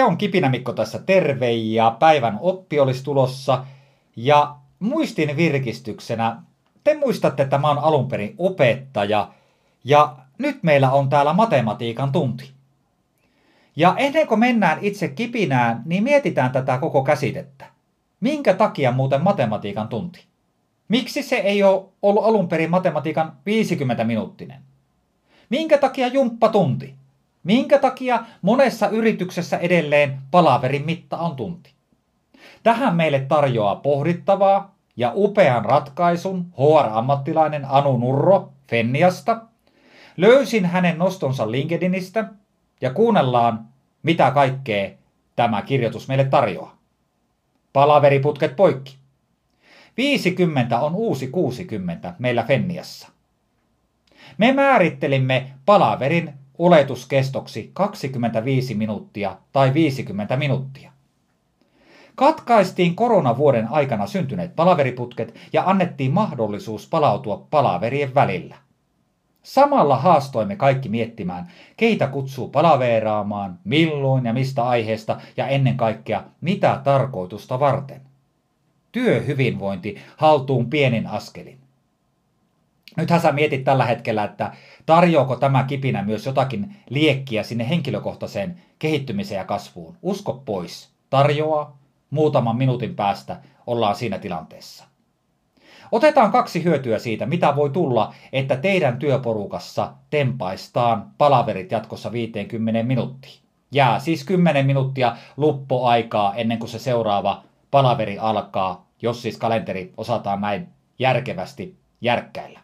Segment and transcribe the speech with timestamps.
[0.00, 3.64] Se on Kipinä Mikko tässä terve ja päivän oppi olisi tulossa.
[4.16, 6.42] Ja muistin virkistyksenä,
[6.84, 9.28] te muistatte, että mä oon alun perin opettaja
[9.84, 12.50] ja nyt meillä on täällä matematiikan tunti.
[13.76, 17.66] Ja ennen kuin mennään itse kipinään, niin mietitään tätä koko käsitettä.
[18.20, 20.24] Minkä takia muuten matematiikan tunti?
[20.88, 24.62] Miksi se ei ole ollut alun perin matematiikan 50 minuuttinen?
[25.50, 26.94] Minkä takia jumppatunti?
[27.44, 31.72] Minkä takia monessa yrityksessä edelleen palaverin mitta on tunti?
[32.62, 39.42] Tähän meille tarjoaa pohdittavaa ja upean ratkaisun HR-ammattilainen Anu Nurro Fenniasta.
[40.16, 42.28] Löysin hänen nostonsa LinkedInistä
[42.80, 43.66] ja kuunnellaan,
[44.02, 44.90] mitä kaikkea
[45.36, 46.76] tämä kirjoitus meille tarjoaa.
[47.72, 48.98] Palaveriputket poikki.
[49.96, 53.08] 50 on uusi 60 meillä Fenniassa.
[54.38, 60.92] Me määrittelimme palaverin oletuskestoksi 25 minuuttia tai 50 minuuttia.
[62.14, 68.56] Katkaistiin koronavuoden aikana syntyneet palaveriputket ja annettiin mahdollisuus palautua palaverien välillä.
[69.42, 76.80] Samalla haastoimme kaikki miettimään, keitä kutsuu palaveeraamaan, milloin ja mistä aiheesta ja ennen kaikkea mitä
[76.84, 78.00] tarkoitusta varten.
[78.92, 81.59] Työhyvinvointi haltuun pienin askelin.
[82.96, 84.52] Nythän sä mietit tällä hetkellä, että
[84.86, 89.96] tarjoako tämä kipinä myös jotakin liekkiä sinne henkilökohtaiseen kehittymiseen ja kasvuun.
[90.02, 90.90] Usko pois.
[91.10, 91.78] Tarjoaa.
[92.10, 94.84] Muutaman minuutin päästä ollaan siinä tilanteessa.
[95.92, 103.40] Otetaan kaksi hyötyä siitä, mitä voi tulla, että teidän työporukassa tempaistaan palaverit jatkossa 50 minuuttiin.
[103.72, 110.40] Jää siis 10 minuuttia luppoaikaa ennen kuin se seuraava palaveri alkaa, jos siis kalenteri osataan
[110.40, 110.68] näin
[110.98, 112.60] järkevästi järkkäillä.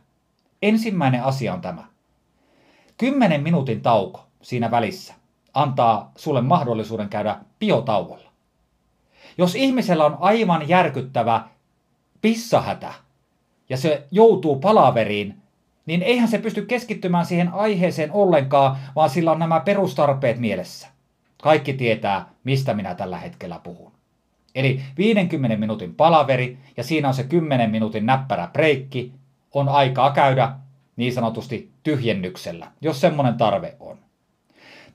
[0.63, 1.85] Ensimmäinen asia on tämä.
[2.99, 5.15] 10 minuutin tauko siinä välissä
[5.55, 8.31] antaa sulle mahdollisuuden käydä biotauolla.
[9.39, 11.45] Jos ihmisellä on aivan järkyttävä
[12.23, 12.95] pissahätä
[13.69, 15.35] ja se joutuu palaveriin,
[15.87, 20.89] niin eihän se pysty keskittymään siihen aiheeseen ollenkaan, vaan sillä on nämä perustarpeet mielessä.
[21.43, 23.93] Kaikki tietää, mistä minä tällä hetkellä puhun.
[24.55, 29.13] Eli 50 minuutin palaveri ja siinä on se 10 minuutin näppärä breikki,
[29.59, 30.53] on aikaa käydä
[30.97, 33.99] niin sanotusti tyhjennyksellä, jos semmoinen tarve on.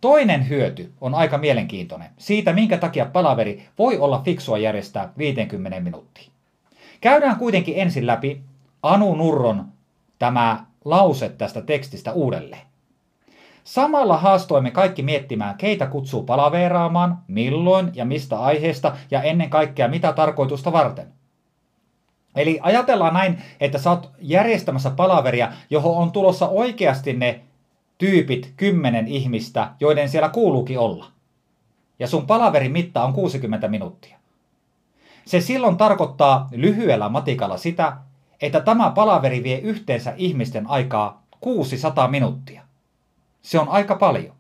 [0.02, 6.32] Toinen hyöty on aika mielenkiintoinen siitä, minkä takia palaveri voi olla fiksua järjestää 50 minuuttia.
[7.02, 8.42] Käydään kuitenkin ensin läpi
[8.84, 9.66] Anu Nurron
[10.20, 12.62] tämä lause tästä tekstistä uudelleen.
[13.64, 20.14] Samalla haastoimme kaikki miettimään, keitä kutsuu palaveeraamaan, milloin ja mistä aiheesta ja ennen kaikkea mitä
[20.14, 21.21] tarkoitusta varten.
[22.36, 27.42] Eli ajatellaan näin, että sä oot järjestämässä palaveria, johon on tulossa oikeasti ne
[27.98, 31.06] tyypit, kymmenen ihmistä, joiden siellä kuuluukin olla.
[32.00, 34.18] Ja sun palaverin mitta on 60 minuuttia.
[35.26, 37.98] Se silloin tarkoittaa lyhyellä matikalla sitä,
[38.42, 42.62] että tämä palaveri vie yhteensä ihmisten aikaa 600 minuuttia.
[43.42, 44.36] Se on aika paljon.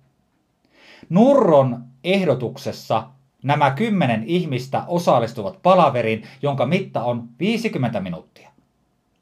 [1.09, 3.03] Nurron ehdotuksessa
[3.43, 8.49] nämä kymmenen ihmistä osallistuvat palaveriin, jonka mitta on 50 minuuttia.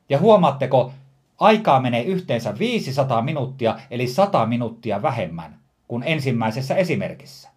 [0.10, 0.92] Ja huomaatteko,
[1.40, 7.50] aikaa menee yhteensä 500 minuuttia, eli 100 minuuttia vähemmän kuin ensimmäisessä esimerkissä.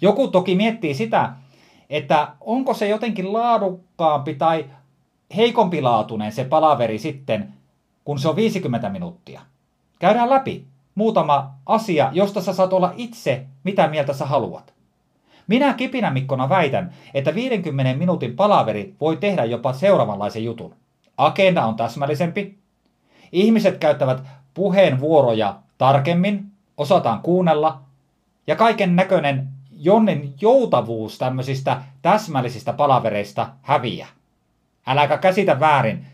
[0.00, 1.32] Joku toki miettii sitä,
[1.90, 4.64] että onko se jotenkin laadukkaampi tai
[5.36, 7.54] heikompi laatuinen se palaveri sitten,
[8.04, 9.40] kun se on 50 minuuttia.
[9.98, 14.77] Käydään läpi muutama asia, josta sä saat olla itse, mitä mieltä sä haluat.
[15.48, 20.74] Minä kipinä Mikkona väitän, että 50 minuutin palaveri voi tehdä jopa seuraavanlaisen jutun.
[21.16, 22.58] Agenda on täsmällisempi.
[23.32, 24.22] Ihmiset käyttävät
[24.54, 27.80] puheenvuoroja tarkemmin, osataan kuunnella.
[28.46, 29.48] Ja kaiken näköinen
[29.80, 34.08] Jonnin joutavuus tämmöisistä täsmällisistä palavereista häviää.
[34.86, 36.06] Äläkä käsitä väärin.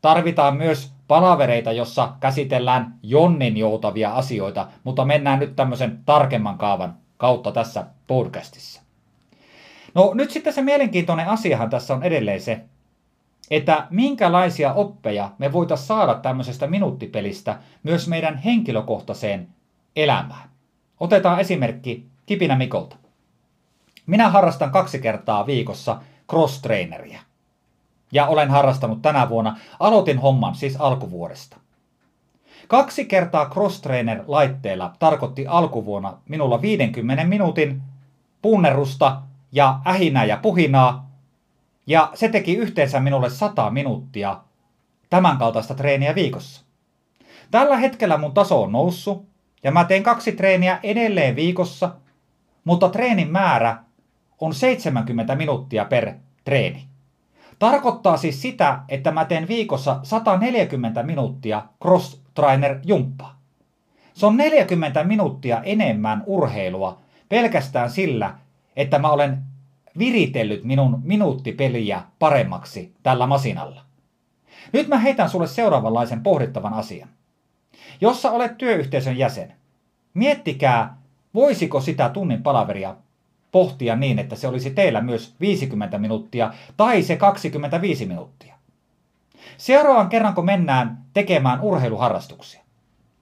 [0.00, 7.52] Tarvitaan myös palavereita, jossa käsitellään Jonnin joutavia asioita, mutta mennään nyt tämmöisen tarkemman kaavan kautta
[7.52, 8.82] tässä podcastissa.
[9.94, 12.60] No nyt sitten se mielenkiintoinen asiahan tässä on edelleen se,
[13.50, 19.48] että minkälaisia oppeja me voitaisiin saada tämmöisestä minuuttipelistä myös meidän henkilökohtaiseen
[19.96, 20.48] elämään.
[21.00, 22.96] Otetaan esimerkki Kipinä Mikolta.
[24.06, 26.00] Minä harrastan kaksi kertaa viikossa
[26.32, 27.18] cross-traineria.
[28.12, 29.56] Ja olen harrastanut tänä vuonna.
[29.80, 31.56] Aloitin homman siis alkuvuodesta.
[32.68, 37.82] Kaksi kertaa cross-trainer-laitteella tarkoitti alkuvuonna minulla 50 minuutin
[38.42, 39.22] punnerusta
[39.52, 41.10] ja ähinää ja puhinaa.
[41.86, 44.40] Ja se teki yhteensä minulle 100 minuuttia
[45.10, 46.64] tämän kaltaista treeniä viikossa.
[47.50, 49.26] Tällä hetkellä mun taso on noussut
[49.62, 51.90] ja mä teen kaksi treeniä edelleen viikossa,
[52.64, 53.76] mutta treenin määrä
[54.40, 56.14] on 70 minuuttia per
[56.44, 56.88] treeni.
[57.58, 61.62] Tarkoittaa siis sitä, että mä teen viikossa 140 minuuttia
[62.38, 63.38] cross-trainer jumppaa.
[64.14, 66.98] Se on 40 minuuttia enemmän urheilua
[67.28, 68.34] pelkästään sillä,
[68.76, 69.38] että mä olen
[69.98, 73.84] viritellyt minun minuuttipeliä paremmaksi tällä masinalla.
[74.72, 77.08] Nyt mä heitän sulle seuraavanlaisen pohdittavan asian.
[78.00, 79.52] Jos sä olet työyhteisön jäsen,
[80.14, 80.96] miettikää,
[81.34, 82.96] voisiko sitä tunnin palaveria
[83.52, 88.57] pohtia niin, että se olisi teillä myös 50 minuuttia tai se 25 minuuttia.
[89.56, 92.62] Seuraavan kerran, kun mennään tekemään urheiluharrastuksia,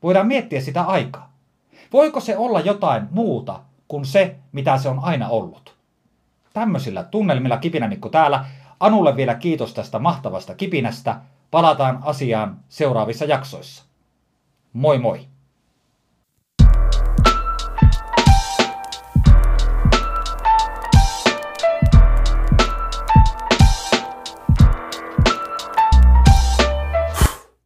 [0.03, 1.33] voidaan miettiä sitä aikaa.
[1.93, 5.77] Voiko se olla jotain muuta kuin se, mitä se on aina ollut?
[6.53, 8.45] Tämmöisillä tunnelmilla Kipinämikko täällä.
[8.81, 11.21] Anulle vielä kiitos tästä mahtavasta kipinästä.
[11.51, 13.85] Palataan asiaan seuraavissa jaksoissa.
[14.73, 15.29] Moi moi!